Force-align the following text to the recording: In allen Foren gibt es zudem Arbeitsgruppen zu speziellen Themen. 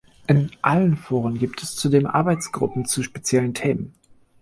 In 0.25 0.49
allen 0.63 0.97
Foren 0.97 1.37
gibt 1.37 1.61
es 1.61 1.75
zudem 1.75 2.07
Arbeitsgruppen 2.07 2.85
zu 2.87 3.03
speziellen 3.03 3.53
Themen. 3.53 3.93